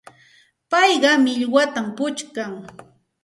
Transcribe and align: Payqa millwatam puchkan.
Payqa 0.69 1.11
millwatam 1.23 1.87
puchkan. 1.97 2.53